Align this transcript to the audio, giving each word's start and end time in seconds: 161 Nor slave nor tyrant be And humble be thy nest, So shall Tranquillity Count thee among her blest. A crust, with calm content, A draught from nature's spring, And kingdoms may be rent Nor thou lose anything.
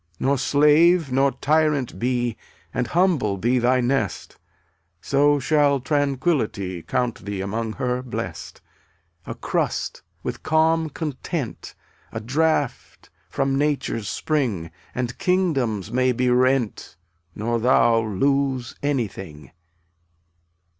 161 0.17 0.29
Nor 0.29 0.37
slave 0.39 1.11
nor 1.11 1.31
tyrant 1.33 1.99
be 1.99 2.35
And 2.73 2.87
humble 2.87 3.37
be 3.37 3.59
thy 3.59 3.81
nest, 3.81 4.37
So 4.99 5.37
shall 5.39 5.79
Tranquillity 5.79 6.81
Count 6.81 7.23
thee 7.23 7.39
among 7.39 7.73
her 7.73 8.01
blest. 8.01 8.61
A 9.27 9.35
crust, 9.35 10.01
with 10.23 10.41
calm 10.41 10.89
content, 10.89 11.75
A 12.11 12.19
draught 12.19 13.11
from 13.29 13.55
nature's 13.59 14.09
spring, 14.09 14.71
And 14.95 15.19
kingdoms 15.19 15.91
may 15.91 16.13
be 16.13 16.31
rent 16.31 16.95
Nor 17.35 17.59
thou 17.59 17.99
lose 17.99 18.73
anything. 18.81 19.51